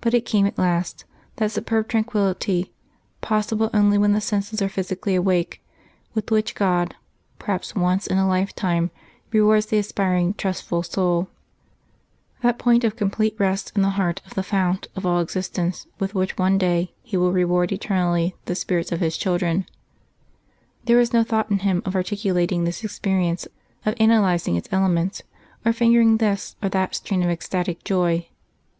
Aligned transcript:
But 0.00 0.14
it 0.14 0.20
came 0.26 0.46
at 0.46 0.58
last 0.60 1.06
that 1.34 1.50
superb 1.50 1.88
tranquillity, 1.88 2.70
possible 3.20 3.68
only 3.74 3.98
when 3.98 4.12
the 4.12 4.20
senses 4.20 4.62
are 4.62 4.68
physically 4.68 5.16
awake, 5.16 5.60
with 6.14 6.30
which 6.30 6.54
God, 6.54 6.94
perhaps 7.40 7.74
once 7.74 8.06
in 8.06 8.16
a 8.16 8.28
lifetime, 8.28 8.92
rewards 9.32 9.66
the 9.66 9.78
aspiring 9.78 10.34
trustful 10.34 10.84
soul 10.84 11.26
that 12.42 12.60
point 12.60 12.84
of 12.84 12.94
complete 12.94 13.34
rest 13.40 13.72
in 13.74 13.82
the 13.82 13.88
heart 13.98 14.22
of 14.24 14.34
the 14.34 14.44
Fount 14.44 14.86
of 14.94 15.04
all 15.04 15.18
existence 15.20 15.88
with 15.98 16.14
which 16.14 16.38
one 16.38 16.56
day 16.56 16.92
He 17.02 17.16
will 17.16 17.32
reward 17.32 17.72
eternally 17.72 18.36
the 18.44 18.54
spirits 18.54 18.92
of 18.92 19.00
His 19.00 19.16
children. 19.16 19.66
There 20.84 20.96
was 20.98 21.12
no 21.12 21.24
thought 21.24 21.50
in 21.50 21.58
him 21.58 21.82
of 21.84 21.96
articulating 21.96 22.62
this 22.62 22.84
experience, 22.84 23.48
of 23.84 23.96
analysing 23.98 24.54
its 24.54 24.68
elements, 24.70 25.22
or 25.66 25.72
fingering 25.72 26.18
this 26.18 26.54
or 26.62 26.68
that 26.68 26.94
strain 26.94 27.24
of 27.24 27.30
ecstatic 27.30 27.82
joy. 27.82 28.28